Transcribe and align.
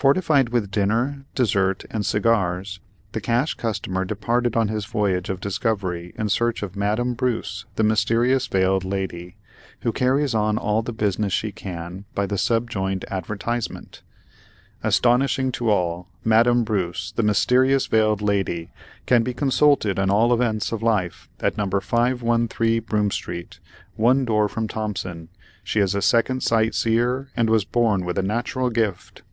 Fortified 0.00 0.48
with 0.48 0.70
dinner, 0.70 1.26
dessert, 1.34 1.84
and 1.90 2.06
cigars, 2.06 2.80
the 3.12 3.20
cash 3.20 3.52
customer 3.52 4.02
departed 4.06 4.56
on 4.56 4.68
his 4.68 4.86
voyage 4.86 5.28
of 5.28 5.42
discovery 5.42 6.14
in 6.16 6.30
search 6.30 6.62
of 6.62 6.74
"MADAME 6.74 7.12
BRUCE, 7.12 7.66
THE 7.76 7.82
MYSTERIOUS 7.84 8.46
VEILED 8.46 8.86
LADY," 8.86 9.36
who 9.80 9.92
carries 9.92 10.34
on 10.34 10.56
all 10.56 10.80
the 10.80 10.94
business 10.94 11.34
she 11.34 11.52
can 11.52 11.96
get 12.06 12.14
by 12.14 12.24
the 12.24 12.38
subjoined 12.38 13.04
advertisement: 13.10 14.00
"ASTONISHING 14.82 15.52
TO 15.52 15.68
ALL. 15.68 16.08
Madame 16.24 16.64
BRUCE, 16.64 17.12
the 17.16 17.22
Mysterious 17.22 17.86
Veiled 17.86 18.22
Lady, 18.22 18.70
can 19.04 19.22
be 19.22 19.34
consulted 19.34 19.98
on 19.98 20.08
all 20.08 20.32
events 20.32 20.72
of 20.72 20.82
life, 20.82 21.28
at 21.40 21.58
No. 21.58 21.66
513 21.68 22.84
Broome 22.84 23.10
st., 23.10 23.60
one 23.96 24.24
door 24.24 24.48
from 24.48 24.66
Thompson. 24.66 25.28
She 25.62 25.78
is 25.78 25.94
a 25.94 26.00
second 26.00 26.42
sight 26.42 26.74
seer, 26.74 27.28
and 27.36 27.50
was 27.50 27.66
born 27.66 28.06
with 28.06 28.16
a 28.16 28.22
natural 28.22 28.70
gift." 28.70 29.24